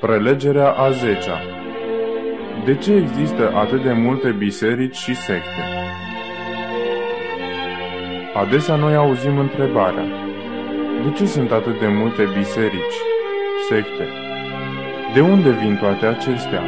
[0.00, 1.40] Prelegerea a zecea
[2.64, 5.62] De ce există atât de multe biserici și secte?
[8.34, 10.04] Adesea noi auzim întrebarea
[11.04, 12.98] De ce sunt atât de multe biserici,
[13.68, 14.08] secte?
[15.14, 16.62] De unde vin toate acestea?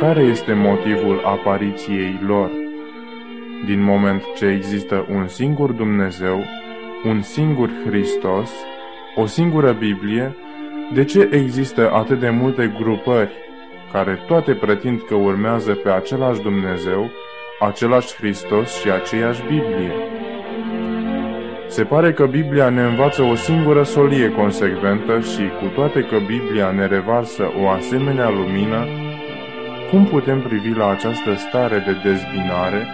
[0.00, 2.50] Care este motivul apariției lor?
[3.64, 6.44] Din moment ce există un singur Dumnezeu,
[7.04, 8.50] un singur Hristos,
[9.16, 10.36] o singură Biblie,
[10.92, 13.32] de ce există atât de multe grupări
[13.92, 17.10] care toate pretind că urmează pe același Dumnezeu,
[17.60, 19.92] același Hristos și aceeași Biblie?
[21.66, 26.70] Se pare că Biblia ne învață o singură solie consecventă și, cu toate că Biblia
[26.70, 28.86] ne revarsă o asemenea lumină,
[29.90, 32.86] cum putem privi la această stare de dezbinare,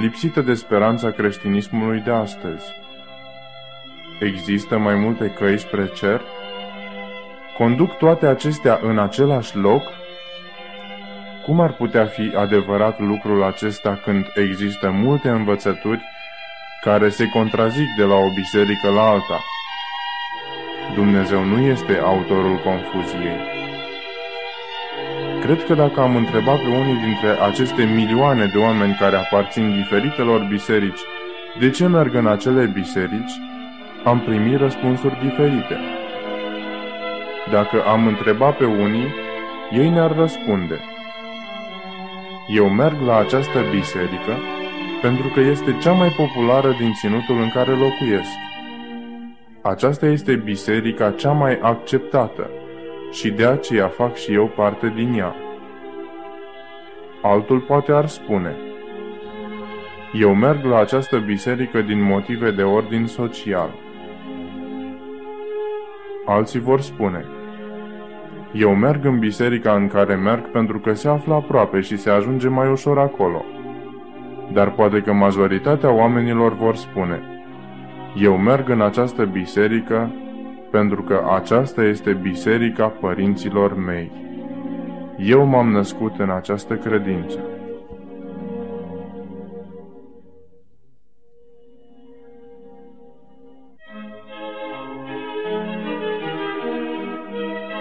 [0.00, 2.64] lipsită de speranța creștinismului de astăzi?
[4.20, 6.20] Există mai multe căi spre cer?
[7.58, 9.82] Conduc toate acestea în același loc?
[11.44, 16.02] Cum ar putea fi adevărat lucrul acesta când există multe învățături
[16.80, 19.40] care se contrazic de la o biserică la alta?
[20.94, 23.40] Dumnezeu nu este autorul confuziei.
[25.40, 30.46] Cred că dacă am întrebat pe unii dintre aceste milioane de oameni care aparțin diferitelor
[30.48, 31.00] biserici
[31.58, 33.40] de ce merg în acele biserici,
[34.04, 35.97] am primit răspunsuri diferite.
[37.50, 39.14] Dacă am întrebat pe unii,
[39.70, 40.80] ei ne-ar răspunde.
[42.48, 44.32] Eu merg la această biserică
[45.02, 48.36] pentru că este cea mai populară din ținutul în care locuiesc.
[49.62, 52.50] Aceasta este biserica cea mai acceptată
[53.10, 55.34] și de aceea fac și eu parte din ea.
[57.22, 58.56] Altul poate ar spune,
[60.12, 63.70] eu merg la această biserică din motive de ordin social.
[66.24, 67.26] Alții vor spune,
[68.52, 72.48] eu merg în biserica în care merg pentru că se află aproape și se ajunge
[72.48, 73.44] mai ușor acolo.
[74.52, 77.20] Dar poate că majoritatea oamenilor vor spune,
[78.20, 80.10] eu merg în această biserică
[80.70, 84.10] pentru că aceasta este biserica părinților mei.
[85.16, 87.38] Eu m-am născut în această credință.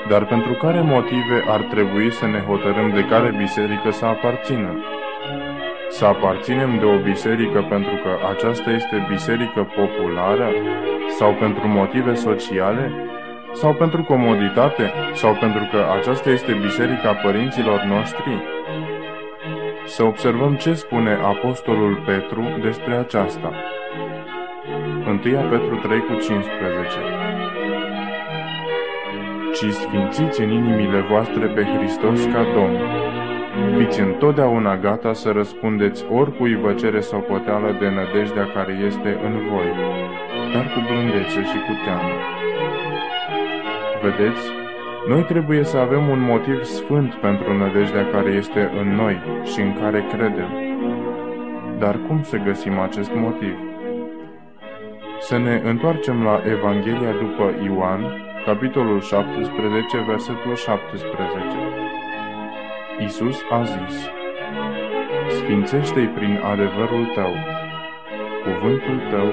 [0.09, 4.83] Dar pentru care motive ar trebui să ne hotărâm de care biserică să aparținem?
[5.89, 10.49] Să aparținem de o biserică pentru că aceasta este biserică populară?
[11.17, 12.91] Sau pentru motive sociale?
[13.53, 14.91] Sau pentru comoditate?
[15.13, 18.43] Sau pentru că aceasta este biserica părinților noștri?
[19.85, 23.53] Să observăm ce spune Apostolul Petru despre aceasta.
[25.07, 25.17] 1
[25.49, 27.36] Petru 3 cu 15
[29.57, 32.77] ci sfințiți în inimile voastre pe Hristos ca Domn.
[33.77, 39.69] Fiți întotdeauna gata să răspundeți oricui vă cere socoteală de nădejdea care este în voi,
[40.53, 42.15] dar cu blândețe și cu teamă.
[44.03, 44.43] Vedeți,
[45.07, 49.73] noi trebuie să avem un motiv sfânt pentru nădejdea care este în noi și în
[49.81, 50.49] care credem.
[51.79, 53.55] Dar cum să găsim acest motiv?
[55.19, 61.47] Să ne întoarcem la Evanghelia după Ioan, capitolul 17, versetul 17.
[63.05, 63.95] Isus a zis,
[65.29, 67.33] Sfințește-i prin adevărul tău.
[68.43, 69.29] Cuvântul tău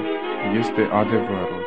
[0.59, 1.63] este adevărul.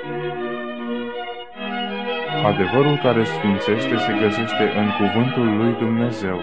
[2.44, 6.38] Adevărul care sfințește se găsește în cuvântul lui Dumnezeu,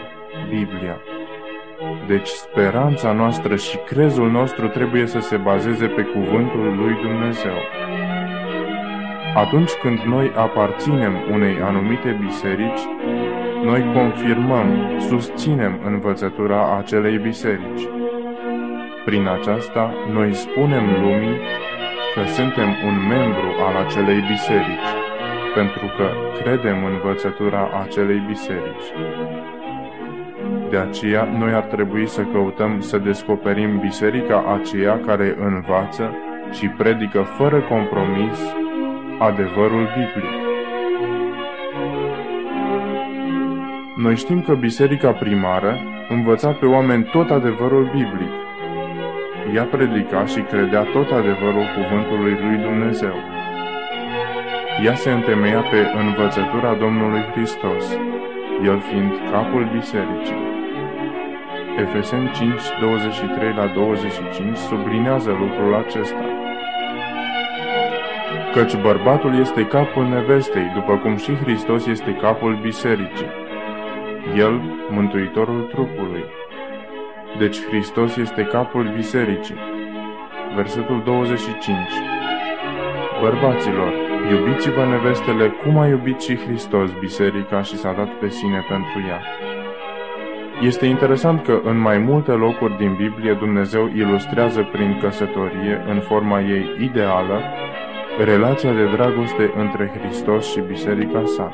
[0.50, 0.98] Biblia.
[2.08, 7.58] Deci speranța noastră și crezul nostru trebuie să se bazeze pe cuvântul lui Dumnezeu.
[9.36, 12.84] Atunci când noi aparținem unei anumite biserici,
[13.64, 14.68] noi confirmăm,
[15.00, 17.88] susținem învățătura acelei biserici.
[19.06, 21.40] Prin aceasta, noi spunem lumii
[22.14, 24.92] că suntem un membru al acelei biserici,
[25.56, 26.08] pentru că
[26.42, 28.88] credem învățătura acelei biserici.
[30.70, 36.16] De aceea, noi ar trebui să căutăm să descoperim biserica aceea care învață
[36.52, 38.40] și predică fără compromis
[39.20, 40.32] Adevărul biblic
[43.96, 45.78] Noi știm că biserica primară
[46.10, 48.34] învăța pe oameni tot adevărul biblic.
[49.54, 53.16] Ea predica și credea tot adevărul cuvântului lui Dumnezeu.
[54.84, 57.98] Ea se întemeia pe învățătura Domnului Hristos,
[58.64, 60.44] el fiind capul bisericii.
[61.78, 62.52] Efeseni 5,
[62.82, 66.25] 23 la 25 sublinează lucrul acesta.
[68.56, 73.32] Căci bărbatul este capul nevestei, după cum și Hristos este capul bisericii.
[74.38, 76.24] El, mântuitorul trupului.
[77.40, 79.56] Deci Hristos este capul bisericii.
[80.56, 81.78] Versetul 25
[83.22, 83.94] Bărbaților,
[84.32, 89.22] iubiți-vă nevestele cum a iubit și Hristos biserica și s-a dat pe sine pentru ea.
[90.62, 96.42] Este interesant că în mai multe locuri din Biblie Dumnezeu ilustrează prin căsătorie, în forma
[96.42, 97.42] ei ideală,
[98.24, 101.54] relația de dragoste între Hristos și biserica sa.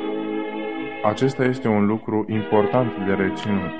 [1.03, 3.73] Acesta este un lucru important de reținut.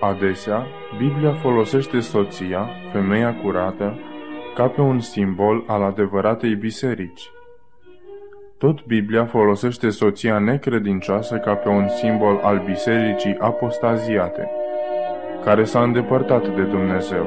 [0.00, 0.66] Adesea,
[0.98, 3.98] Biblia folosește soția, femeia curată,
[4.54, 7.30] ca pe un simbol al adevăratei biserici.
[8.62, 14.50] Tot Biblia folosește soția necredincioasă ca pe un simbol al bisericii apostaziate,
[15.44, 17.26] care s-a îndepărtat de Dumnezeu.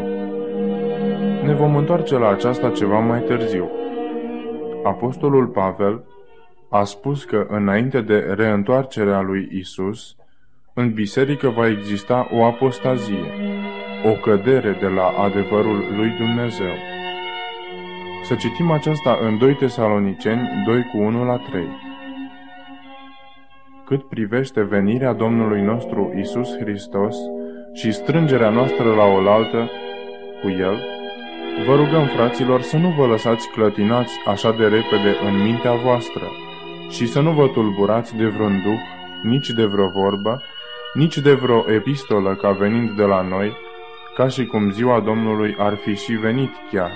[1.44, 3.70] Ne vom întoarce la aceasta ceva mai târziu.
[4.84, 6.04] Apostolul Pavel
[6.70, 10.16] a spus că înainte de reîntoarcerea lui Isus,
[10.74, 13.26] în biserică va exista o apostazie,
[14.04, 16.95] o cădere de la adevărul lui Dumnezeu.
[18.28, 21.64] Să citim aceasta în 2 Tesaloniceni 2 cu 1 la 3.
[23.86, 27.18] Cât privește venirea Domnului nostru Isus Hristos
[27.74, 29.70] și strângerea noastră la oaltă
[30.42, 30.84] cu El,
[31.66, 36.32] vă rugăm, fraților, să nu vă lăsați clătinați așa de repede în mintea voastră
[36.90, 38.80] și să nu vă tulburați de vreun duh,
[39.24, 40.42] nici de vreo vorbă,
[40.94, 43.54] nici de vreo epistolă ca venind de la noi,
[44.16, 46.92] ca și cum ziua Domnului ar fi și venit chiar.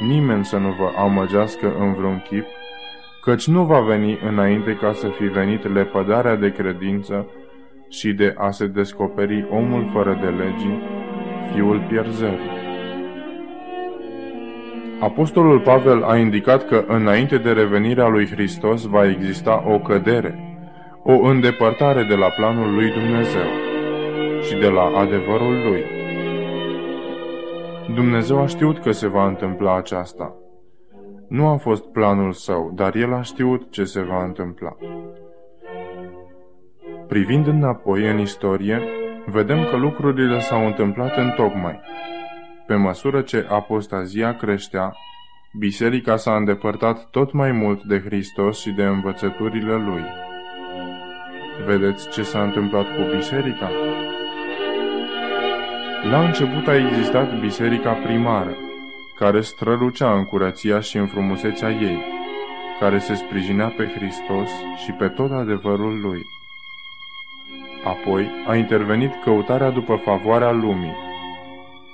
[0.00, 2.46] Nimeni să nu vă amăgească în vreun chip,
[3.20, 7.28] căci nu va veni înainte ca să fi venit lepădarea de credință
[7.88, 10.82] și de a se descoperi omul fără de legii,
[11.52, 12.62] fiul pierzării.
[15.00, 20.58] Apostolul Pavel a indicat că înainte de revenirea lui Hristos va exista o cădere,
[21.02, 23.48] o îndepărtare de la planul lui Dumnezeu
[24.42, 26.03] și de la adevărul lui.
[27.92, 30.34] Dumnezeu a știut că se va întâmpla aceasta.
[31.28, 34.76] Nu a fost planul său, dar el a știut ce se va întâmpla.
[37.06, 38.82] Privind înapoi în istorie,
[39.26, 41.80] vedem că lucrurile s-au întâmplat în tocmai.
[42.66, 44.92] Pe măsură ce apostazia creștea,
[45.58, 50.04] biserica s-a îndepărtat tot mai mult de Hristos și de învățăturile lui.
[51.66, 53.70] Vedeți ce s-a întâmplat cu biserica?
[56.10, 58.56] La început a existat biserica primară,
[59.18, 61.98] care strălucea în curăția și în frumusețea ei,
[62.80, 64.50] care se sprijinea pe Hristos
[64.84, 66.22] și pe tot adevărul lui.
[67.84, 70.96] Apoi a intervenit căutarea după favoarea lumii,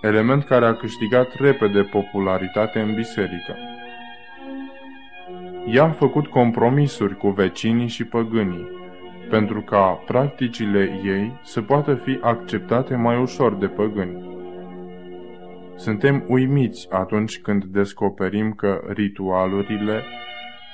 [0.01, 3.57] element care a câștigat repede popularitate în biserică.
[5.67, 8.69] Ea a făcut compromisuri cu vecinii și păgânii,
[9.31, 14.29] pentru ca practicile ei să poată fi acceptate mai ușor de păgâni.
[15.77, 20.02] Suntem uimiți atunci când descoperim că ritualurile,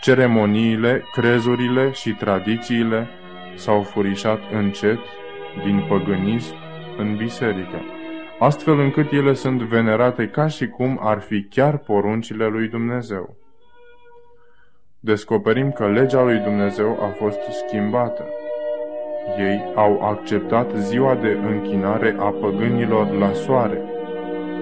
[0.01, 3.09] ceremoniile, crezurile și tradițiile
[3.55, 4.99] s-au furișat încet
[5.65, 6.55] din păgânism
[6.99, 7.81] în biserică,
[8.39, 13.37] astfel încât ele sunt venerate ca și cum ar fi chiar poruncile lui Dumnezeu.
[15.01, 18.25] Descoperim că legea lui Dumnezeu a fost schimbată
[19.39, 23.83] ei au acceptat ziua de închinare a păgânilor la soare,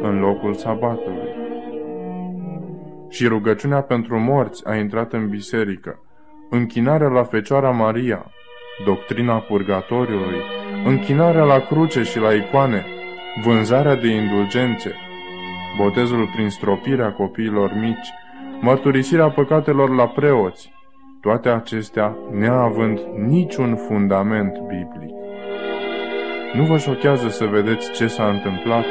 [0.02, 1.28] în locul sabatului.
[3.08, 5.98] Și rugăciunea pentru morți a intrat în biserică,
[6.50, 8.26] închinarea la Fecioara Maria,
[8.84, 10.40] doctrina purgatoriului,
[10.84, 12.86] închinarea la cruce și la icoane,
[13.42, 14.94] vânzarea de indulgențe,
[15.76, 18.12] botezul prin stropirea copiilor mici,
[18.60, 20.72] mărturisirea păcatelor la preoți,
[21.24, 25.14] toate acestea neavând niciun fundament biblic.
[26.54, 28.84] Nu vă șochează să vedeți ce s-a întâmplat?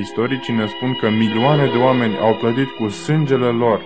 [0.00, 3.80] Istoricii ne spun că milioane de oameni au plătit cu sângele lor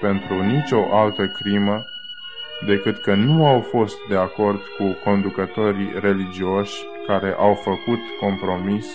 [0.00, 1.84] pentru nicio altă crimă
[2.66, 8.86] decât că nu au fost de acord cu conducătorii religioși care au făcut compromis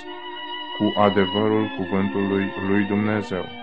[0.78, 3.59] cu adevărul cuvântului lui Dumnezeu.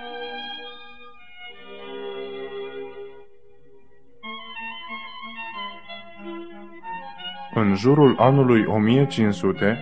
[7.58, 9.78] În jurul anului 1500,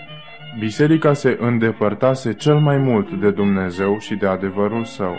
[0.58, 5.16] biserica se îndepărtase cel mai mult de Dumnezeu și de adevărul său.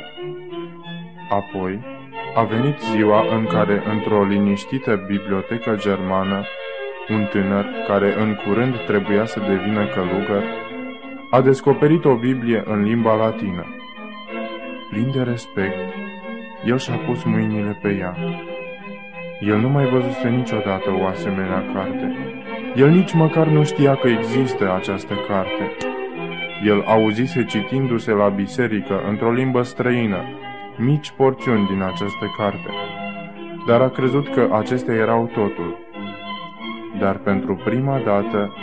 [1.30, 1.80] Apoi,
[2.36, 6.44] A venit ziua în care, într-o liniștită bibliotecă germană,
[7.10, 10.44] un tânăr, care în curând trebuia să devină călugăr,
[11.32, 13.66] a descoperit o Biblie în limba latină.
[14.90, 15.78] Plin de respect,
[16.66, 18.16] el și-a pus mâinile pe ea.
[19.40, 22.25] El nu mai văzuse niciodată o asemenea carte.
[22.75, 25.72] El nici măcar nu știa că există această carte.
[26.65, 30.24] El auzise citindu-se la biserică, într-o limbă străină,
[30.77, 32.70] mici porțiuni din această carte,
[33.67, 35.77] dar a crezut că acestea erau totul.
[37.00, 38.53] Dar pentru prima dată,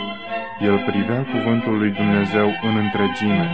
[0.61, 3.49] el privea cuvântul lui Dumnezeu în întregime.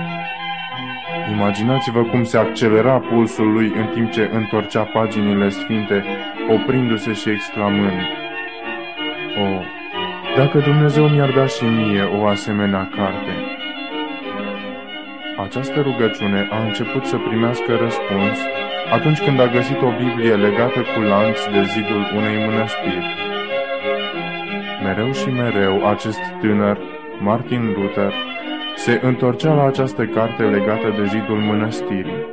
[1.32, 6.04] Imaginați-vă cum se accelera pulsul lui în timp ce întorcea paginile sfinte,
[6.50, 8.02] oprindu-se și exclamând,
[9.38, 9.79] O,
[10.42, 13.34] dacă Dumnezeu mi-ar da și mie o asemenea carte!
[15.46, 18.38] Această rugăciune a început să primească răspuns
[18.92, 23.16] atunci când a găsit o Biblie legată cu lanț de zidul unei mănăstiri.
[24.84, 26.78] Mereu și mereu acest tânăr,
[27.20, 28.14] Martin Luther,
[28.76, 32.26] se întorcea la această carte legată de zidul mănăstirii.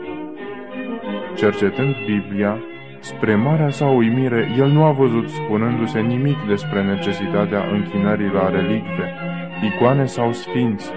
[1.37, 2.59] Cercetând Biblia,
[3.01, 9.15] spre marea sa uimire, el nu a văzut spunându-se nimic despre necesitatea închinării la relicve,
[9.63, 10.93] icoane sau sfinți.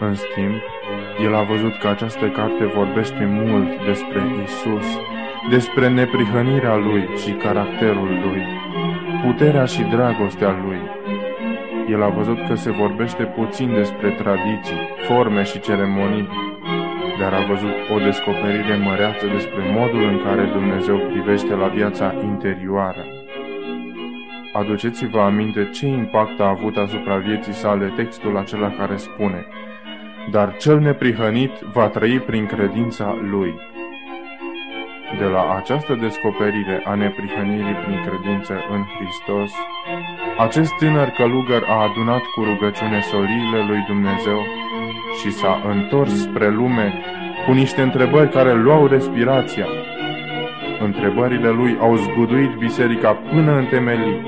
[0.00, 0.54] În schimb,
[1.24, 4.98] el a văzut că această carte vorbește mult despre Isus,
[5.50, 8.42] despre neprihănirea lui și caracterul lui,
[9.24, 10.80] puterea și dragostea lui.
[11.90, 16.28] El a văzut că se vorbește puțin despre tradiții, forme și ceremonii,
[17.20, 23.04] dar a văzut o descoperire măreață despre modul în care Dumnezeu privește la viața interioară.
[24.52, 29.46] Aduceți-vă aminte ce impact a avut asupra vieții sale textul acela care spune
[30.30, 33.54] Dar cel neprihănit va trăi prin credința lui.
[35.18, 39.52] De la această descoperire a neprihănirii prin credință în Hristos,
[40.38, 44.40] acest tânăr călugăr a adunat cu rugăciune soliile lui Dumnezeu
[45.20, 46.94] și s-a întors spre lume
[47.46, 49.66] cu niște întrebări care luau respirația.
[50.80, 54.20] Întrebările lui au zguduit biserica până în temelii.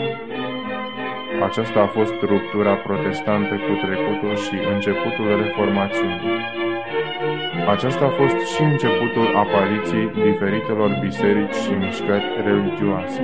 [1.44, 6.56] Aceasta a fost ruptura protestantă cu trecutul și începutul reformațiunii.
[7.74, 13.22] Aceasta a fost și începutul apariției diferitelor biserici și mișcări religioase.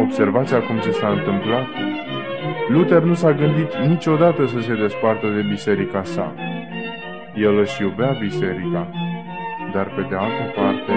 [0.00, 1.66] Observați acum ce s-a întâmplat?
[2.68, 6.34] Luther nu s-a gândit niciodată să se despartă de biserica sa.
[7.34, 8.90] El își iubea biserica,
[9.72, 10.92] dar pe de altă parte,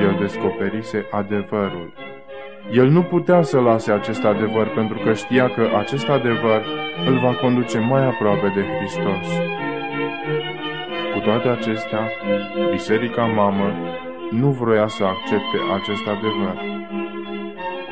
[0.00, 1.92] el descoperise adevărul.
[2.70, 6.62] El nu putea să lase acest adevăr pentru că știa că acest adevăr
[7.06, 9.26] îl va conduce mai aproape de Hristos.
[11.12, 12.10] Cu toate acestea,
[12.70, 13.72] biserica mamă
[14.30, 16.71] nu vroia să accepte acest adevăr.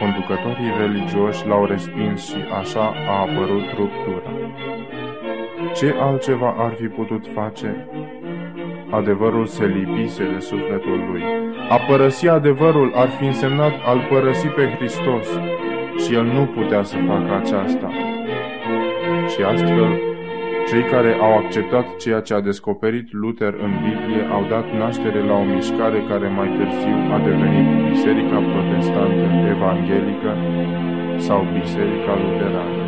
[0.00, 4.32] Conducătorii religioși l-au respins și așa a apărut ruptura.
[5.74, 7.88] Ce altceva ar fi putut face?
[8.90, 11.22] Adevărul se lipise de sufletul lui.
[11.68, 15.28] A părăsi adevărul ar fi însemnat al părăsi pe Hristos
[16.04, 17.90] și el nu putea să facă aceasta.
[19.28, 20.09] Și astfel,
[20.68, 25.34] cei care au acceptat ceea ce a descoperit Luther în Biblie au dat naștere la
[25.34, 30.32] o mișcare care mai târziu a devenit Biserica Protestantă Evanghelică
[31.16, 32.78] sau Biserica Luterană.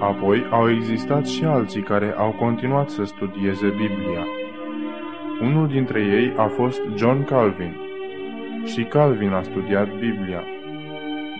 [0.00, 4.43] Apoi au existat și alții care au continuat să studieze Biblia.
[5.40, 7.76] Unul dintre ei a fost John Calvin.
[8.64, 10.42] Și Calvin a studiat Biblia.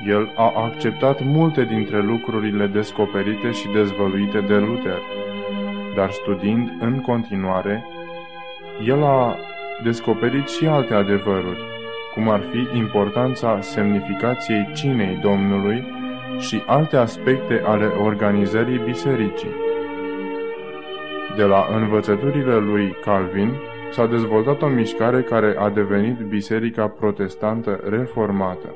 [0.07, 4.99] El a acceptat multe dintre lucrurile descoperite și dezvăluite de Luther,
[5.97, 7.85] dar studiind în continuare,
[8.87, 9.37] el a
[9.83, 11.61] descoperit și alte adevăruri,
[12.15, 15.85] cum ar fi importanța semnificației cinei Domnului
[16.39, 19.55] și alte aspecte ale organizării bisericii.
[21.37, 23.53] De la învățăturile lui Calvin
[23.95, 28.75] s-a dezvoltat o mișcare care a devenit Biserica Protestantă Reformată,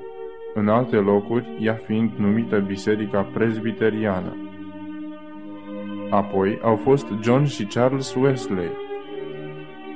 [0.55, 4.37] în alte locuri ea fiind numită Biserica Presbiteriană.
[6.11, 8.71] Apoi au fost John și Charles Wesley.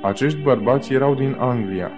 [0.01, 1.91] Acești bărbați erau din Anglia.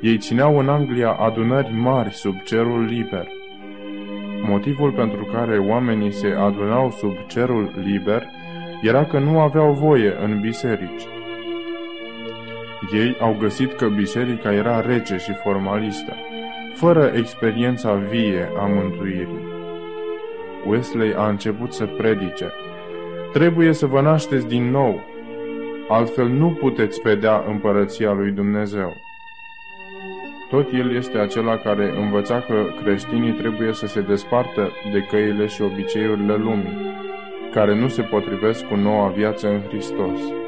[0.00, 3.28] Ei țineau în Anglia adunări mari sub cerul liber.
[4.42, 8.26] Motivul pentru care oamenii se adunau sub cerul liber
[8.82, 11.06] era că nu aveau voie în biserici.
[12.92, 16.16] Ei au găsit că biserica era rece și formalistă.
[16.74, 19.48] fără experiența vie a mântuirii.
[20.66, 22.52] Wesley a început să predice.
[23.32, 25.00] Trebuie să vă nașteți din nou,
[25.88, 28.96] altfel nu puteți vedea împărăția lui Dumnezeu.
[30.50, 35.62] Tot el este acela care învăța că creștinii trebuie să se despartă de căile și
[35.62, 36.76] obiceiurile lumii,
[37.52, 40.39] care nu se potrivesc cu noua viață în Hristos.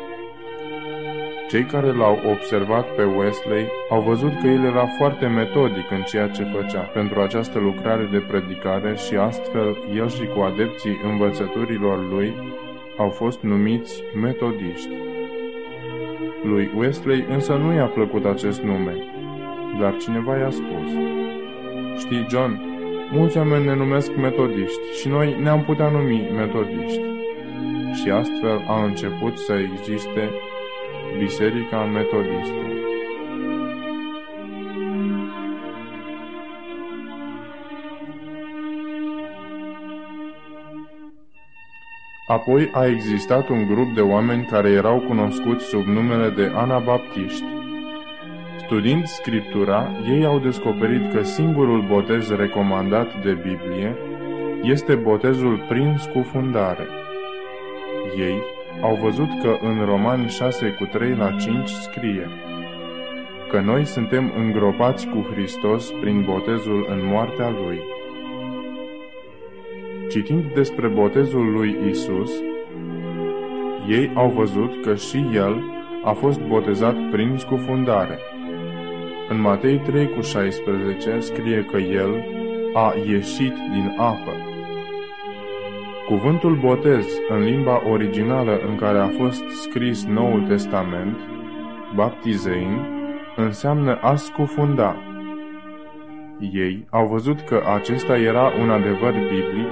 [1.52, 6.28] Cei care l-au observat pe Wesley au văzut că el era foarte metodic în ceea
[6.28, 12.35] ce făcea pentru această lucrare de predicare și astfel el și cu adepții învățăturilor lui
[12.97, 14.88] au fost numiți metodiști.
[16.42, 18.97] Lui Wesley însă nu i-a plăcut acest nume,
[19.80, 20.90] dar cineva i-a spus
[21.99, 22.61] Știi, John,
[23.11, 27.02] mulți oameni ne numesc metodiști și noi ne-am putea numi metodiști.
[28.02, 30.30] Și astfel a început să existe
[31.19, 32.66] Biserica Metodistă.
[42.26, 47.45] Apoi a existat un grup de oameni care erau cunoscuți sub numele de anabaptiști.
[48.59, 53.97] Studiind Scriptura, ei au descoperit că singurul botez recomandat de Biblie
[54.62, 56.87] este botezul prin scufundare.
[58.19, 58.42] Ei
[58.80, 62.28] au văzut că în Romani 6 cu 3 la 5 scrie
[63.52, 67.80] că noi suntem îngropați cu Hristos prin botezul în moartea Lui.
[70.10, 72.32] Citind despre botezul lui Isus,
[73.88, 75.64] ei au văzut că și El
[76.04, 78.18] a fost botezat prin scufundare.
[79.28, 82.24] În Matei 3 cu 16 scrie că El
[82.74, 84.32] a ieșit din apă.
[86.12, 91.16] Cuvântul botez în limba originală în care a fost scris Noul Testament,
[91.95, 92.81] baptizein,
[93.37, 94.97] înseamnă a scufunda.
[96.52, 99.68] Ei au văzut că acesta era un adevăr biblic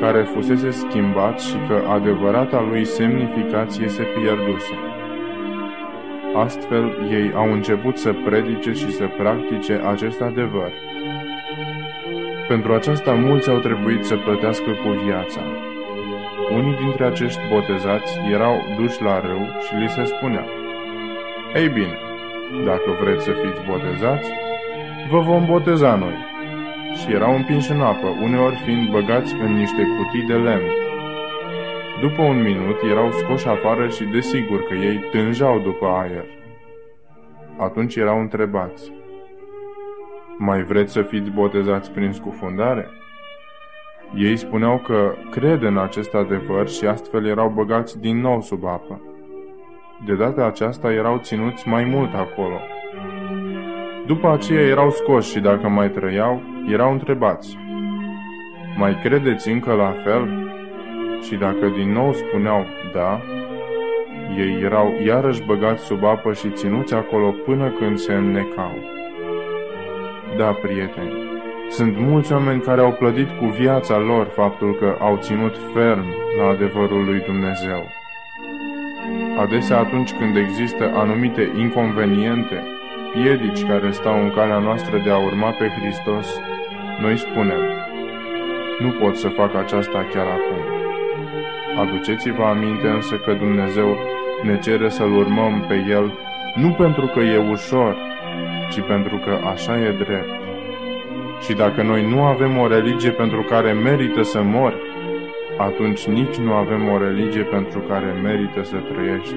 [0.00, 4.74] care fusese schimbat și că adevărata lui semnificație se pierduse.
[6.36, 10.72] Astfel, ei au început să predice și să practice acest adevăr.
[12.48, 15.40] Pentru aceasta mulți au trebuit să plătească cu viața.
[16.52, 20.44] Unii dintre acești botezați erau duși la râu și li se spunea
[21.54, 21.98] Ei bine,
[22.64, 24.30] dacă vreți să fiți botezați,
[25.10, 26.16] vă vom boteza noi.
[26.98, 30.70] Și erau împinși în apă, uneori fiind băgați în niște cutii de lemn.
[32.00, 36.24] După un minut erau scoși afară și desigur că ei tânjau după aer.
[37.58, 38.92] Atunci erau întrebați,
[40.38, 42.90] mai vreți să fiți botezați prin scufundare?
[44.14, 49.00] Ei spuneau că cred în acest adevăr și astfel erau băgați din nou sub apă.
[50.06, 52.60] De data aceasta erau ținuți mai mult acolo.
[54.06, 57.58] După aceea erau scoși și dacă mai trăiau, erau întrebați.
[58.76, 60.50] Mai credeți încă la fel?
[61.22, 63.20] Și dacă din nou spuneau da,
[64.36, 68.72] ei erau iarăși băgați sub apă și ținuți acolo până când se înnecau.
[70.36, 71.12] Da, prieteni,
[71.70, 76.04] sunt mulți oameni care au plătit cu viața lor faptul că au ținut ferm
[76.38, 77.82] la adevărul lui Dumnezeu.
[79.38, 82.62] Adesea atunci când există anumite inconveniente,
[83.12, 86.40] piedici care stau în calea noastră de a urma pe Hristos,
[87.00, 87.62] noi spunem,
[88.80, 90.62] nu pot să fac aceasta chiar acum.
[91.80, 93.96] Aduceți-vă aminte însă că Dumnezeu
[94.42, 96.12] ne cere să-L urmăm pe El
[96.54, 98.05] nu pentru că e ușor,
[98.70, 100.30] ci pentru că așa e drept.
[101.40, 104.76] Și dacă noi nu avem o religie pentru care merită să mori,
[105.58, 109.34] atunci nici nu avem o religie pentru care merită să trăiești.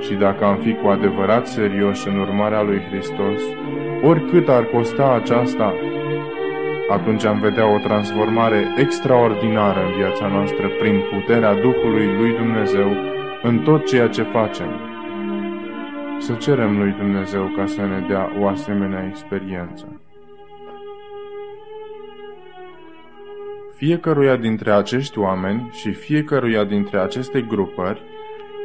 [0.00, 3.40] Și dacă am fi cu adevărat serioși în urmarea lui Hristos,
[4.02, 5.74] oricât ar costa aceasta,
[6.88, 12.90] atunci am vedea o transformare extraordinară în viața noastră prin puterea Duhului lui Dumnezeu
[13.42, 14.87] în tot ceea ce facem.
[16.18, 20.00] Să cerem lui Dumnezeu ca să ne dea o asemenea experiență.
[23.74, 28.02] Fiecăruia dintre acești oameni și fiecăruia dintre aceste grupări,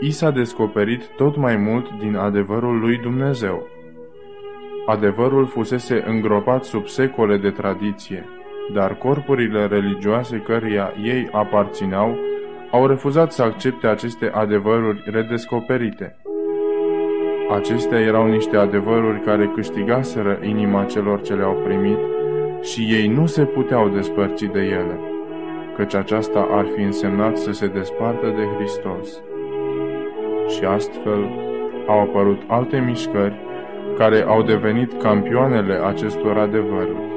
[0.02, 3.68] i s-a descoperit tot mai mult din adevărul lui Dumnezeu.
[4.86, 8.26] Adevărul fusese îngropat sub secole de tradiție,
[8.74, 12.18] dar corpurile religioase căreia ei aparțineau
[12.72, 16.18] au refuzat să accepte aceste adevăruri redescoperite.
[17.54, 21.98] Acestea erau niște adevăruri care câștigaseră inima celor ce le-au primit
[22.62, 25.00] și ei nu se puteau despărți de ele,
[25.76, 29.22] căci aceasta ar fi însemnat să se despartă de Hristos.
[30.48, 31.30] Și astfel
[31.88, 33.40] au apărut alte mișcări
[33.98, 37.12] care au devenit campioanele acestor adevăruri.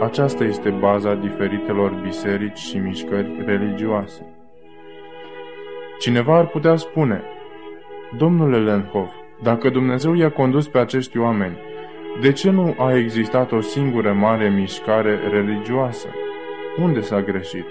[0.00, 4.26] Aceasta este baza diferitelor biserici și mișcări religioase.
[5.98, 7.22] Cineva ar putea spune,
[8.18, 11.56] Domnule Lenhoff, dacă Dumnezeu i-a condus pe acești oameni,
[12.20, 16.08] de ce nu a existat o singură mare mișcare religioasă?
[16.82, 17.64] Unde s-a greșit?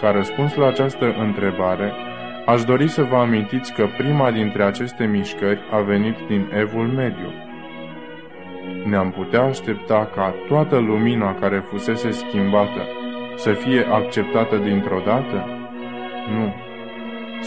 [0.00, 1.92] Ca răspuns la această întrebare,
[2.46, 7.30] aș dori să vă amintiți că prima dintre aceste mișcări a venit din Evul Mediu.
[8.84, 12.80] Ne-am putea aștepta ca toată lumina care fusese schimbată
[13.36, 15.48] să fie acceptată dintr-o dată?
[16.36, 16.65] Nu.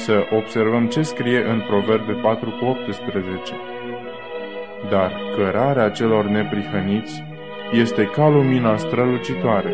[0.06, 3.54] Să observăm ce scrie în Proverbe 4 cu 18.
[4.90, 7.24] Dar cărarea celor neprihăniți
[7.72, 9.74] este ca lumina strălucitoare,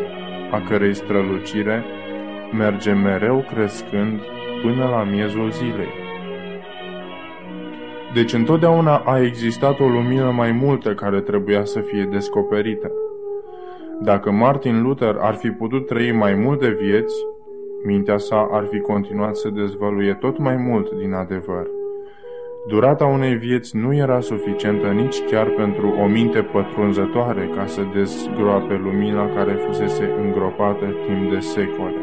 [0.50, 1.84] a cărei strălucire
[2.52, 4.20] merge mereu crescând
[4.62, 5.92] până la miezul zilei.
[8.14, 12.92] Deci întotdeauna a existat o lumină mai multă care trebuia să fie descoperită.
[14.02, 17.14] Dacă Martin Luther ar fi putut trăi mai multe vieți,
[17.86, 21.66] mintea sa ar fi continuat să dezvăluie tot mai mult din adevăr.
[22.68, 28.80] Durata unei vieți nu era suficientă nici chiar pentru o minte pătrunzătoare ca să dezgroape
[28.82, 32.00] lumina care fusese îngropată timp de secole.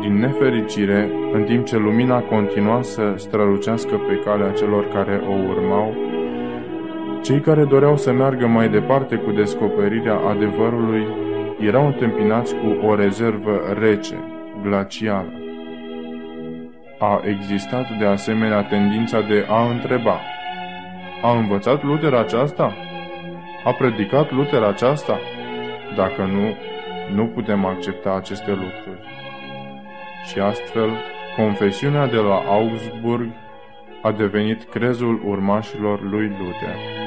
[0.00, 5.94] Din nefericire, în timp ce lumina continua să strălucească pe calea celor care o urmau,
[7.22, 11.06] cei care doreau să meargă mai departe cu descoperirea adevărului
[11.60, 14.14] erau întâmpinați cu o rezervă rece,
[14.62, 15.32] glacială.
[16.98, 20.20] A existat de asemenea tendința de a întreba.
[21.22, 22.74] A învățat Luther aceasta?
[23.64, 25.18] A predicat Luther aceasta?
[25.96, 26.54] Dacă nu,
[27.14, 29.00] nu putem accepta aceste lucruri.
[30.24, 30.90] Și astfel,
[31.36, 33.28] confesiunea de la Augsburg
[34.02, 37.05] a devenit crezul urmașilor lui Luther.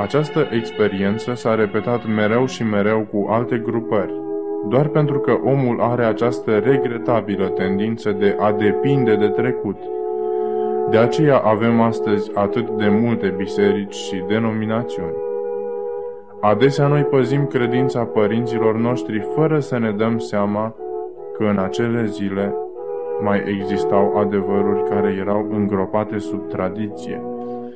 [0.00, 4.14] Această experiență s-a repetat mereu și mereu cu alte grupări,
[4.68, 9.76] doar pentru că omul are această regretabilă tendință de a depinde de trecut.
[10.90, 15.14] De aceea avem astăzi atât de multe biserici și denominațiuni.
[16.40, 20.74] Adesea noi păzim credința părinților noștri fără să ne dăm seama
[21.36, 22.54] că în acele zile
[23.22, 27.29] mai existau adevăruri care erau îngropate sub tradiție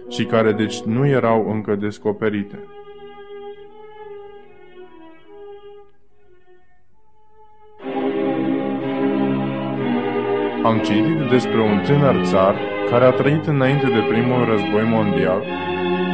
[0.09, 2.59] și care deci nu erau încă descoperite.
[10.63, 12.55] Am citit despre un tânăr țar
[12.91, 15.43] care a trăit înainte de primul război mondial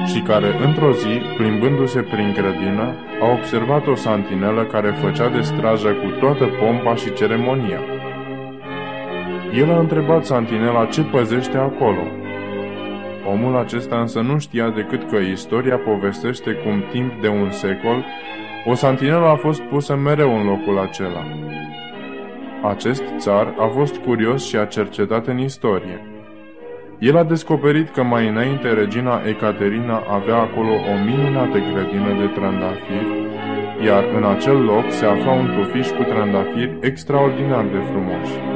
[0.06, 5.88] și care, într-o zi, plimbându-se prin grădină, a observat o santinelă care făcea de strajă
[5.88, 7.80] cu toată pompa și ceremonia.
[9.54, 12.19] El a întrebat santinela ce păzește acolo.
[13.26, 18.04] Omul acesta însă nu știa decât că istoria povestește cum timp de un secol
[18.66, 21.24] o santinelă a fost pusă mereu în locul acela.
[22.62, 26.06] Acest țar a fost curios și a cercetat în istorie.
[26.98, 33.28] El a descoperit că mai înainte regina Ecaterina avea acolo o minunată grădină de trandafiri,
[33.84, 38.49] iar în acel loc se afla un tufiș cu trandafiri extraordinar de frumoși.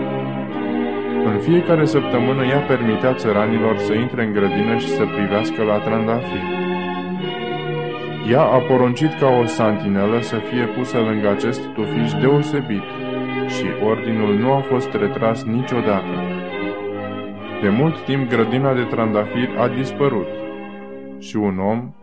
[1.34, 6.52] În fiecare săptămână ea permitea țăranilor să intre în grădină și să privească la trandafiri.
[8.30, 12.82] Ea a poruncit ca o santinelă să fie pusă lângă acest tufiș deosebit
[13.46, 16.14] și ordinul nu a fost retras niciodată.
[17.62, 20.28] De mult timp grădina de trandafiri a dispărut
[21.18, 21.94] și un om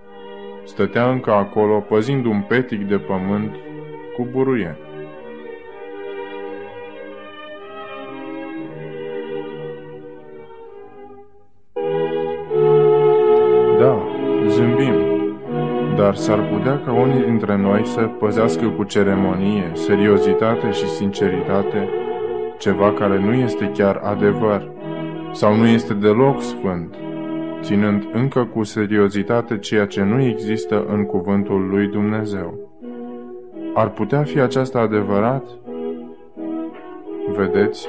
[0.64, 3.56] stătea încă acolo păzind un petic de pământ
[4.16, 4.78] cu buruie.
[16.12, 21.90] Dar s-ar putea ca unii dintre noi să păzească cu ceremonie, seriozitate și sinceritate
[22.58, 24.72] ceva care nu este chiar adevăr
[25.32, 26.96] sau nu este deloc sfânt,
[27.62, 32.60] ținând încă cu seriozitate ceea ce nu există în cuvântul lui Dumnezeu.
[33.74, 35.44] Ar putea fi aceasta adevărat?
[37.36, 37.88] Vedeți,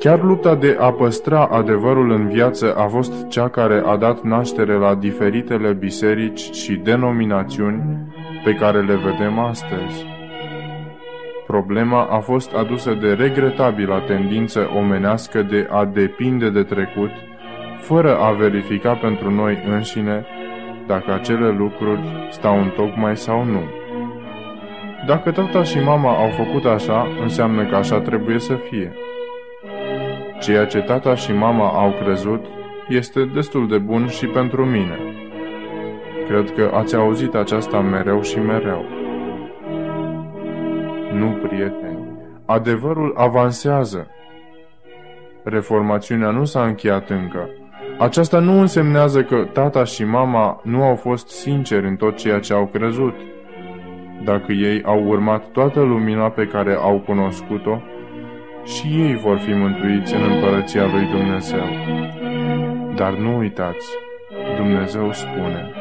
[0.00, 4.74] chiar lupta de a păstra adevărul în viață a fost cea care a dat naștere
[4.74, 7.82] la diferitele biserici și denominațiuni
[8.44, 10.06] pe care le vedem astăzi.
[11.46, 17.10] Problema a fost adusă de regretabila tendință omenească de a depinde de trecut,
[17.78, 20.26] fără a verifica pentru noi înșine
[20.86, 23.62] dacă acele lucruri stau în tocmai sau nu.
[25.06, 28.92] Dacă tata și mama au făcut așa, înseamnă că așa trebuie să fie.
[30.40, 32.44] Ceea ce tata și mama au crezut
[32.88, 34.98] este destul de bun și pentru mine.
[36.28, 38.84] Cred că ați auzit aceasta mereu și mereu.
[41.12, 41.98] Nu, prieteni,
[42.46, 44.06] adevărul avansează.
[45.42, 47.48] Reformațiunea nu s-a încheiat încă.
[47.98, 52.52] Aceasta nu însemnează că tata și mama nu au fost sinceri în tot ceea ce
[52.52, 53.14] au crezut.
[54.24, 57.82] Dacă ei au urmat toată lumina pe care au cunoscut-o,
[58.64, 61.66] și ei vor fi mântuiți în împărăția lui Dumnezeu.
[62.94, 63.88] Dar nu uitați,
[64.56, 65.72] Dumnezeu spune,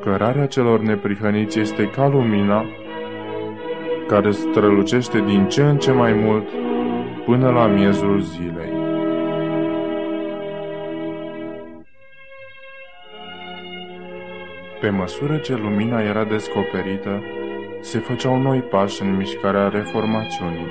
[0.00, 2.64] cărarea celor neprihăniți este ca lumina
[4.06, 6.48] care strălucește din ce în ce mai mult
[7.24, 8.72] până la miezul zilei.
[14.80, 17.22] Pe măsură ce lumina era descoperită,
[17.80, 20.66] se făceau noi pași în mișcarea reformațiunii.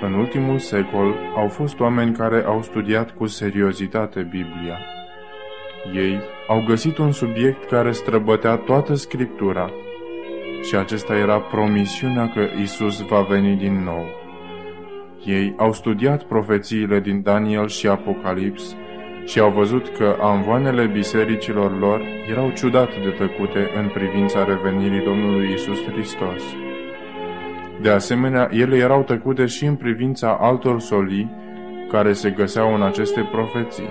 [0.00, 4.78] În ultimul secol au fost oameni care au studiat cu seriozitate Biblia.
[5.94, 9.70] Ei au găsit un subiect care străbătea toată Scriptura
[10.62, 14.06] și acesta era promisiunea că Isus va veni din nou.
[15.24, 18.76] Ei au studiat profețiile din Daniel și Apocalips
[19.24, 25.52] și au văzut că amvoanele bisericilor lor erau ciudat de tăcute în privința revenirii Domnului
[25.52, 26.42] Isus Hristos.
[27.82, 31.30] De asemenea, ele erau tăcute și în privința altor solii
[31.90, 33.88] care se găseau în aceste profeții.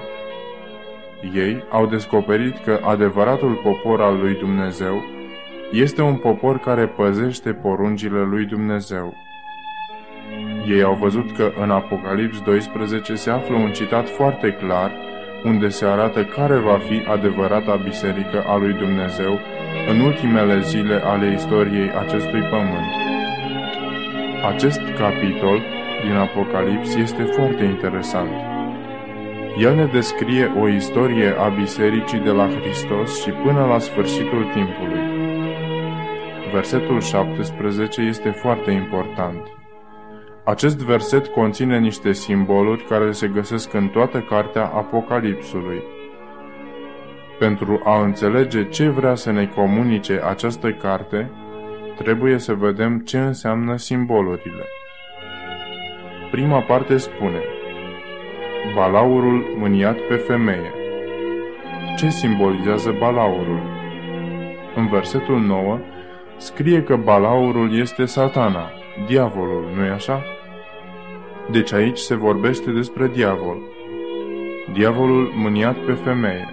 [1.33, 5.03] Ei au descoperit că adevăratul popor al lui Dumnezeu
[5.71, 9.13] este un popor care păzește poruncile lui Dumnezeu.
[10.67, 14.91] Ei au văzut că în Apocalips 12 se află un citat foarte clar
[15.43, 19.39] unde se arată care va fi adevărata biserică a lui Dumnezeu
[19.89, 23.25] în ultimele zile ale istoriei acestui pământ.
[24.47, 25.61] Acest capitol
[26.03, 28.31] din Apocalips este foarte interesant.
[29.59, 34.99] El ne descrie o istorie a bisericii de la Hristos și până la sfârșitul timpului.
[36.53, 39.41] Versetul 17 este foarte important.
[40.43, 45.83] Acest verset conține niște simboluri care se găsesc în toată cartea Apocalipsului.
[47.39, 51.31] Pentru a înțelege ce vrea să ne comunice această carte,
[51.97, 54.63] trebuie să vedem ce înseamnă simbolurile.
[56.31, 57.41] Prima parte spune
[58.75, 60.71] Balaurul mâniat pe femeie.
[61.97, 63.61] Ce simbolizează balaurul?
[64.75, 65.79] În versetul 9
[66.37, 68.71] scrie că balaurul este satana,
[69.07, 70.23] diavolul, nu-i așa?
[71.51, 73.57] Deci aici se vorbește despre diavol.
[74.73, 76.47] Diavolul mâniat pe femeie.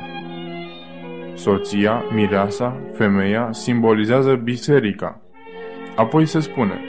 [1.34, 5.23] Soția, mireasa, femeia simbolizează biserica,
[5.94, 6.80] Apoi se spune,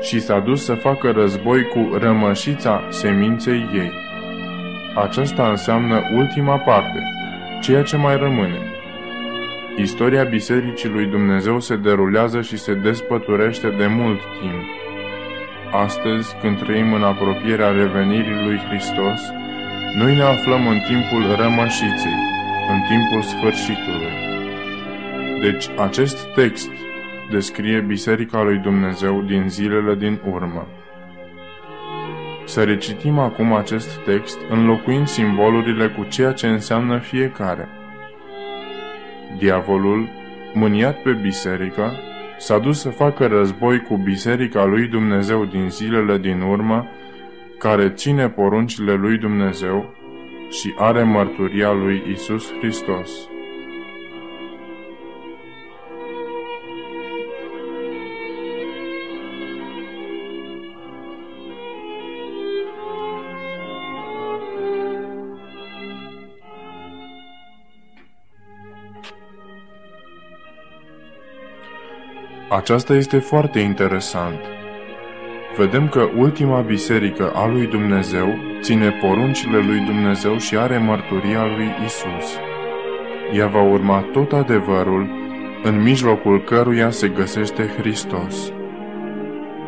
[0.00, 3.92] și s-a dus să facă război cu rămășița seminței ei.
[4.94, 7.02] Aceasta înseamnă ultima parte,
[7.60, 8.58] ceea ce mai rămâne.
[9.76, 14.62] Istoria Bisericii lui Dumnezeu se derulează și se despăturește de mult timp.
[15.72, 19.20] Astăzi, când trăim în apropierea revenirii lui Hristos,
[19.96, 22.18] noi ne aflăm în timpul rămășiței,
[22.70, 24.12] în timpul sfârșitului.
[25.40, 26.70] Deci, acest text
[27.30, 30.66] descrie Biserica lui Dumnezeu din zilele din urmă.
[32.44, 37.68] Să recitim acum acest text înlocuind simbolurile cu ceea ce înseamnă fiecare.
[39.38, 40.08] Diavolul,
[40.54, 41.92] mâniat pe biserică,
[42.38, 46.86] s-a dus să facă război cu biserica lui Dumnezeu din zilele din urmă,
[47.58, 49.94] care ține poruncile lui Dumnezeu
[50.50, 53.10] și are mărturia lui Isus Hristos.
[72.52, 74.40] Aceasta este foarte interesant.
[75.56, 78.28] Vedem că ultima biserică a lui Dumnezeu
[78.60, 82.38] ține poruncile lui Dumnezeu și are mărturia lui Isus.
[83.32, 85.10] Ea va urma tot adevărul,
[85.62, 88.52] în mijlocul căruia se găsește Hristos.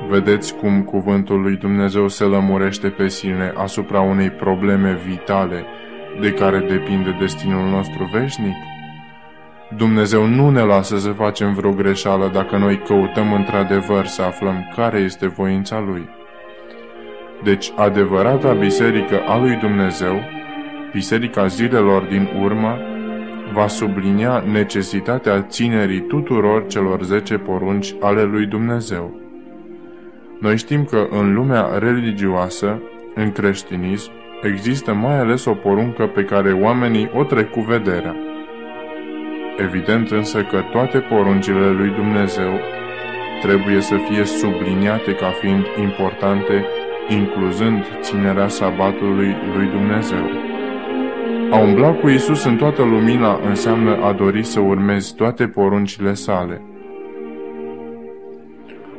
[0.08, 5.64] Vedeți cum cuvântul lui Dumnezeu se lămurește pe sine asupra unei probleme vitale
[6.20, 8.71] de care depinde destinul nostru veșnic?
[9.76, 14.98] Dumnezeu nu ne lasă să facem vreo greșeală dacă noi căutăm într-adevăr să aflăm care
[14.98, 16.08] este voința Lui.
[17.42, 20.20] Deci, adevărata biserică a lui Dumnezeu,
[20.92, 22.78] biserica zilelor din urmă,
[23.52, 29.20] va sublinia necesitatea ținerii tuturor celor zece porunci ale lui Dumnezeu.
[30.40, 32.80] Noi știm că în lumea religioasă,
[33.14, 34.10] în creștinism,
[34.42, 38.16] există mai ales o poruncă pe care oamenii o trec cu vederea.
[39.56, 42.52] Evident însă că toate poruncile lui Dumnezeu
[43.42, 46.64] trebuie să fie subliniate ca fiind importante,
[47.08, 50.24] incluzând ținerea sabatului lui Dumnezeu.
[51.50, 56.62] A umbla cu Isus în toată lumina înseamnă a dori să urmezi toate poruncile sale.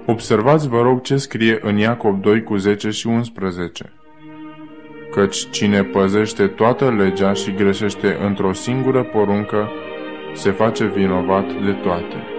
[0.05, 3.93] Observați, vă rog, ce scrie în Iacob 2 cu 10 și 11.
[5.11, 9.71] Căci cine păzește toată legea și greșește într-o singură poruncă,
[10.33, 12.33] se face vinovat de toate.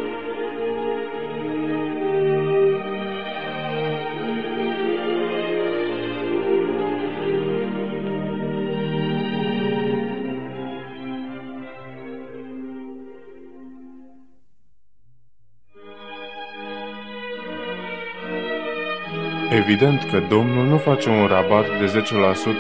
[19.50, 22.02] Evident că Domnul nu face un rabat de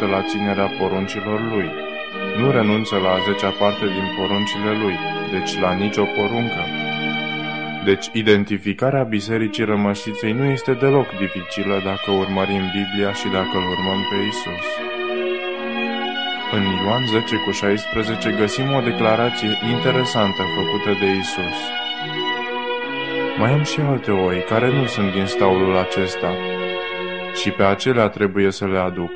[0.06, 1.68] 10% la ținerea poruncilor lui.
[2.38, 4.96] Nu renunță la a zecea parte din poruncile lui,
[5.34, 6.62] deci la nicio poruncă.
[7.84, 14.00] Deci identificarea Bisericii Rămășiței nu este deloc dificilă dacă urmărim Biblia și dacă îl urmăm
[14.10, 14.66] pe Isus.
[16.56, 21.58] În Ioan 10 cu 16 găsim o declarație interesantă făcută de Isus.
[23.38, 26.30] Mai am și alte oi care nu sunt din staulul acesta,
[27.40, 29.12] și pe acelea trebuie să le aduc.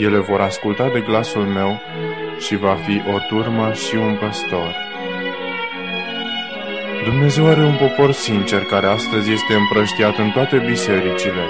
[0.00, 1.80] Ele vor asculta de glasul meu
[2.38, 4.74] și va fi o turmă și un păstor.
[7.04, 11.44] Dumnezeu are un popor sincer care astăzi este împrăștiat în toate bisericile,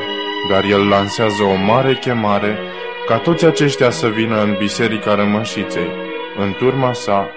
[0.51, 2.59] dar El lansează o mare chemare
[3.07, 5.91] ca toți aceștia să vină în biserica rămășiței,
[6.39, 7.29] în turma sa,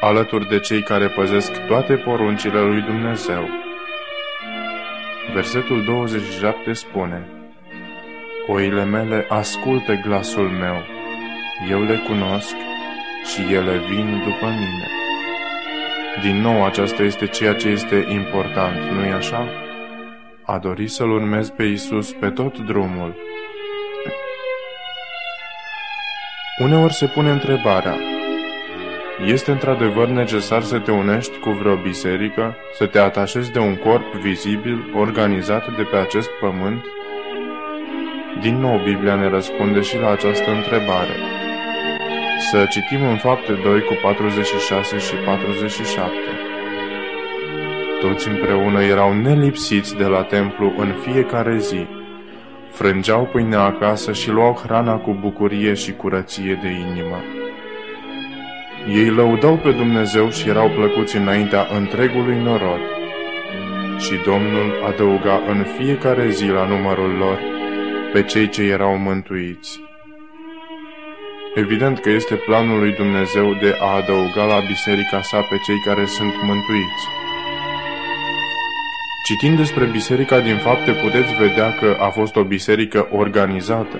[0.00, 3.48] alături de cei care păzesc toate poruncile lui Dumnezeu.
[5.34, 7.28] Versetul 27 spune
[8.46, 10.82] Oile mele ascultă glasul meu,
[11.70, 12.54] eu le cunosc
[13.24, 14.86] și ele vin după mine.
[16.22, 19.48] Din nou, aceasta este ceea ce este important, nu-i așa?
[20.42, 23.16] A dori să-L urmez pe Isus pe tot drumul.
[26.58, 27.96] Uneori se pune întrebarea,
[29.26, 34.14] este într-adevăr necesar să te unești cu vreo biserică, să te atașezi de un corp
[34.14, 36.84] vizibil, organizat de pe acest pământ?
[38.40, 41.29] Din nou Biblia ne răspunde și la această întrebare.
[42.48, 46.10] Să citim în fapte 2 cu 46 și 47.
[48.00, 51.86] Toți împreună erau nelipsiți de la templu în fiecare zi.
[52.70, 57.22] Frângeau pâinea acasă și luau hrana cu bucurie și curăție de inimă
[58.88, 62.80] ei lăudau pe Dumnezeu și erau plăcuți înaintea întregului norod.
[63.98, 67.38] Și Domnul adăuga în fiecare zi la numărul lor
[68.12, 69.89] pe cei ce erau mântuiți.
[71.54, 76.04] Evident că este planul lui Dumnezeu de a adăuga la biserica sa pe cei care
[76.06, 77.04] sunt mântuiți.
[79.24, 83.98] Citind despre biserica din fapte puteți vedea că a fost o biserică organizată,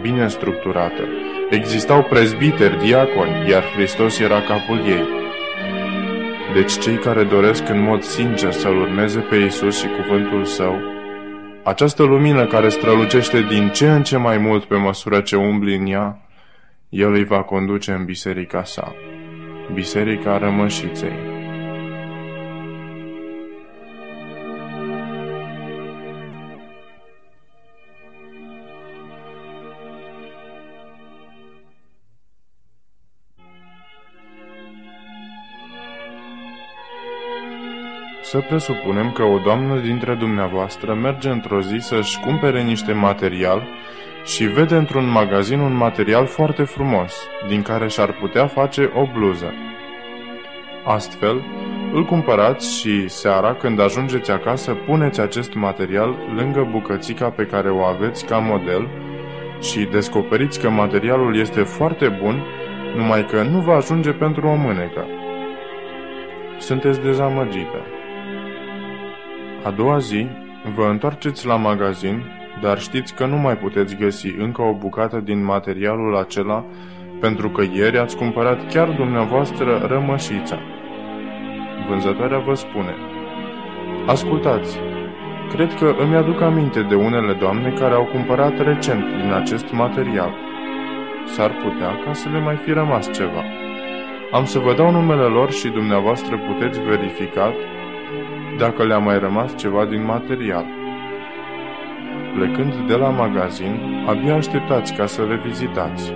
[0.00, 1.02] bine structurată,
[1.50, 5.04] Existau prezbiteri, diaconi, iar Hristos era capul ei.
[6.54, 10.80] Deci cei care doresc în mod sincer să-L urmeze pe Isus și cuvântul Său,
[11.62, 15.86] această lumină care strălucește din ce în ce mai mult pe măsură ce umbli în
[15.86, 16.18] ea,
[16.96, 18.94] El îi va conduce în biserica sa,
[19.72, 21.12] biserica rămășiței.
[38.22, 43.62] Să presupunem că o doamnă dintre dumneavoastră merge într-o zi să-și cumpere niște material
[44.24, 47.14] și vede într-un magazin un material foarte frumos,
[47.48, 49.52] din care și-ar putea face o bluză.
[50.84, 51.42] Astfel,
[51.92, 57.82] îl cumpărați și seara, când ajungeți acasă, puneți acest material lângă bucățica pe care o
[57.82, 58.88] aveți ca model
[59.60, 62.42] și descoperiți că materialul este foarte bun,
[62.96, 65.06] numai că nu va ajunge pentru o mânecă.
[66.58, 67.78] Sunteți dezamăgită.
[69.64, 70.26] A doua zi,
[70.74, 75.44] vă întoarceți la magazin, dar știți că nu mai puteți găsi încă o bucată din
[75.44, 76.64] materialul acela
[77.20, 80.58] pentru că ieri ați cumpărat chiar dumneavoastră rămășița.
[81.88, 82.94] Vânzătoarea vă spune
[84.06, 84.78] Ascultați,
[85.52, 90.34] cred că îmi aduc aminte de unele doamne care au cumpărat recent din acest material.
[91.26, 93.44] S-ar putea ca să le mai fi rămas ceva.
[94.32, 97.52] Am să vă dau numele lor și dumneavoastră puteți verifica
[98.58, 100.83] dacă le-a mai rămas ceva din material.
[102.34, 106.12] Plecând de la magazin, abia așteptați ca să le vizitați.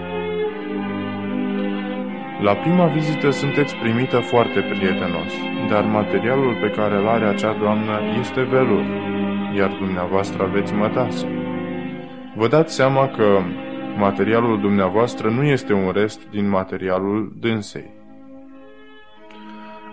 [2.43, 5.33] La prima vizită sunteți primită foarte prietenos,
[5.71, 8.85] dar materialul pe care îl are acea doamnă este velur,
[9.57, 11.27] iar dumneavoastră aveți mătase.
[12.35, 13.39] Vă dați seama că
[13.99, 17.91] materialul dumneavoastră nu este un rest din materialul dânsei.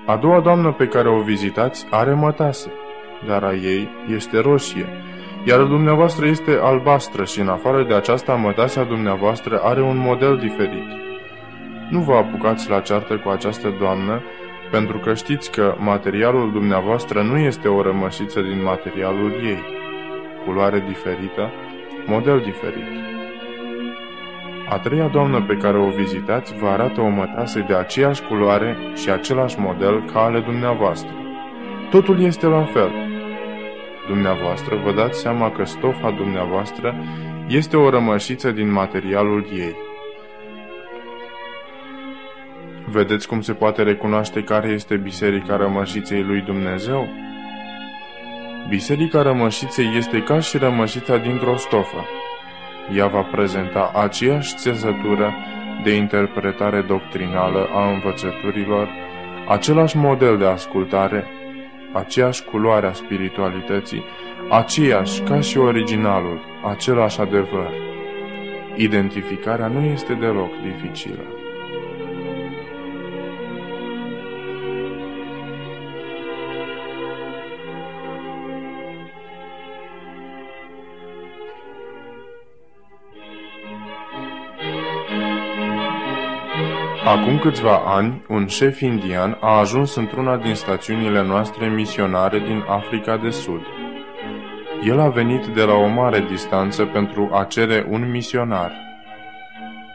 [0.05, 2.71] A doua doamnă pe care o vizitați are mătase,
[3.27, 4.85] dar a ei este roșie,
[5.47, 10.87] iar dumneavoastră este albastră și în afară de aceasta mătasea dumneavoastră are un model diferit.
[11.89, 14.21] Nu vă apucați la ceartă cu această doamnă,
[14.71, 19.63] pentru că știți că materialul dumneavoastră nu este o rămășiță din materialul ei.
[20.45, 21.51] Culoare diferită,
[22.05, 23.03] model diferit.
[24.69, 29.09] A treia doamnă pe care o vizitați vă arată o mătase de aceeași culoare și
[29.09, 31.13] același model ca ale dumneavoastră.
[31.89, 33.04] Totul este la fel.
[34.07, 36.95] Dumneavoastră vă dați seama că stofa dumneavoastră
[37.47, 39.75] este o rămășiță din materialul ei.
[42.87, 47.07] Vedeți cum se poate recunoaște care este biserica rămășiței lui Dumnezeu?
[48.69, 52.05] Biserica rămășiței este ca și rămășița dintr-o stofă.
[52.95, 55.33] Ea va prezenta aceeași țezătură
[55.83, 58.89] de interpretare doctrinală a învățăturilor,
[59.47, 61.27] același model de ascultare,
[61.95, 64.03] aceeași culoare a spiritualității,
[64.49, 67.71] aceeași ca și originalul, același adevăr.
[68.75, 71.23] Identificarea nu este deloc dificilă.
[87.05, 93.17] Acum câțiva ani, un șef indian a ajuns într-una din stațiunile noastre misionare din Africa
[93.17, 93.61] de Sud.
[94.83, 98.71] El a venit de la o mare distanță pentru a cere un misionar.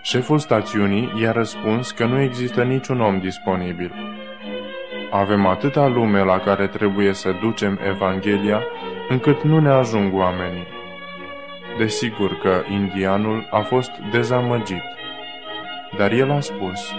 [0.03, 3.93] Șeful stațiunii i-a răspuns că nu există niciun om disponibil.
[5.11, 8.63] Avem atâta lume la care trebuie să ducem Evanghelia,
[9.09, 10.67] încât nu ne ajung oamenii.
[11.79, 14.83] Desigur că indianul a fost dezamăgit.
[15.97, 16.95] Dar el a spus,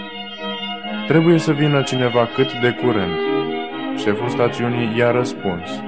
[1.06, 3.16] Trebuie să vină cineva cât de curând.
[3.96, 5.82] Șeful stațiunii i-a răspuns,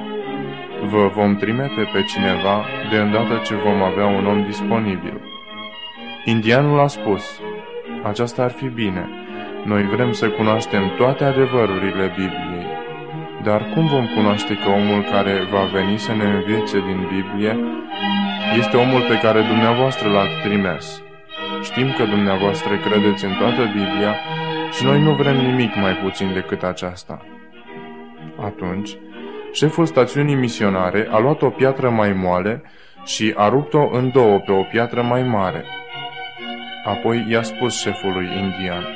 [0.82, 5.20] Vă vom trimite pe cineva de îndată ce vom avea un om disponibil.
[6.24, 7.40] Indianul a spus,
[8.02, 9.08] Aceasta ar fi bine.
[9.64, 12.66] Noi vrem să cunoaștem toate adevărurile Bibliei.
[13.42, 17.58] Dar cum vom cunoaște că omul care va veni să ne înviețe din Biblie
[18.58, 21.02] este omul pe care dumneavoastră l-ați trimis?
[21.64, 24.14] Știm că dumneavoastră credeți în toată Biblia
[24.70, 27.26] și noi nu vrem nimic mai puțin decât aceasta.
[28.44, 28.90] Atunci,
[29.52, 32.62] șeful stațiunii misionare a luat o piatră mai moale
[33.04, 35.64] și a rupt-o în două pe o piatră mai mare.
[36.84, 38.86] Apoi i-a spus șefului indian,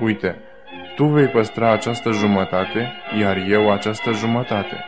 [0.00, 0.36] Uite,
[0.94, 4.84] tu vei păstra această jumătate, iar eu această jumătate.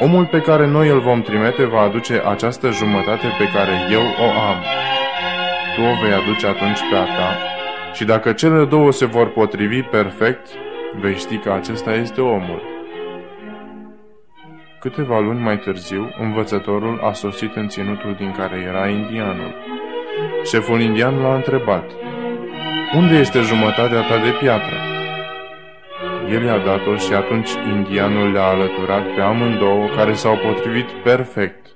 [0.00, 4.30] Omul pe care noi îl vom trimite va aduce această jumătate pe care eu o
[4.30, 4.62] am
[5.74, 7.36] tu o vei aduce atunci pe a ta
[7.92, 10.48] și dacă cele două se vor potrivi perfect,
[11.00, 12.62] vei ști că acesta este omul.
[14.80, 19.54] Câteva luni mai târziu, învățătorul a sosit în ținutul din care era indianul.
[20.44, 21.84] Șeful indian l-a întrebat,
[22.96, 24.76] Unde este jumătatea ta de piatră?"
[26.30, 31.66] El i-a dat-o și atunci indianul le-a alăturat pe amândouă care s-au potrivit perfect.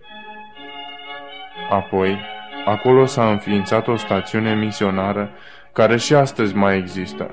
[1.71, 2.19] Apoi,
[2.67, 5.31] Acolo s-a înființat o stațiune misionară
[5.73, 7.31] care și astăzi mai există.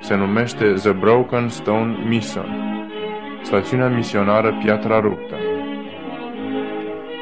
[0.00, 2.78] Se numește The Broken Stone Mission,
[3.42, 5.34] stațiunea misionară Piatra Ruptă.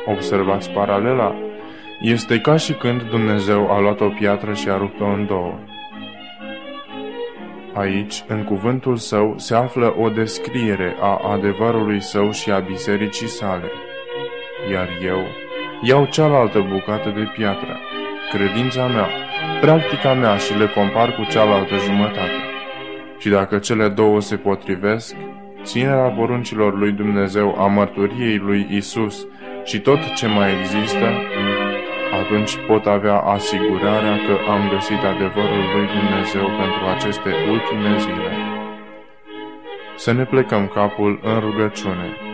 [0.07, 1.35] Observați paralela?
[2.01, 5.59] Este ca și când Dumnezeu a luat o piatră și a rupt-o în două.
[7.75, 13.71] Aici, în cuvântul său, se află o descriere a adevărului său și a bisericii sale.
[14.71, 15.27] Iar eu,
[15.85, 17.80] Iau cealaltă bucată de piatră,
[18.33, 19.09] credința mea,
[19.61, 22.41] practica mea și le compar cu cealaltă jumătate.
[23.18, 25.16] Și dacă cele două se potrivesc,
[25.62, 29.26] ținerea poruncilor lui Dumnezeu, a mărturiei lui Isus
[29.64, 31.07] și tot ce mai există,
[32.20, 38.30] atunci pot avea asigurarea că am găsit adevărul lui Dumnezeu pentru aceste ultime zile.
[39.97, 42.32] Să ne plecăm capul în rugăciune.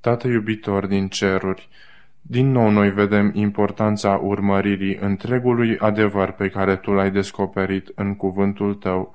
[0.00, 1.68] Tată iubitor din ceruri,
[2.22, 8.74] din nou noi vedem importanța urmăririi întregului adevăr pe care Tu l-ai descoperit în cuvântul
[8.74, 9.14] Tău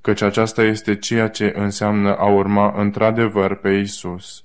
[0.00, 4.44] căci aceasta este ceea ce înseamnă a urma într-adevăr pe Isus.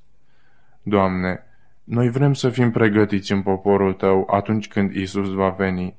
[0.82, 1.44] Doamne,
[1.84, 5.96] noi vrem să fim pregătiți în poporul Tău atunci când Isus va veni.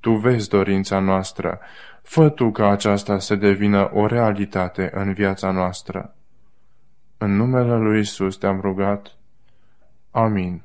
[0.00, 1.60] Tu vezi dorința noastră,
[2.02, 6.14] fă Tu ca aceasta să devină o realitate în viața noastră.
[7.22, 9.16] În numele Lui Isus te-am rugat.
[10.10, 10.62] Amin.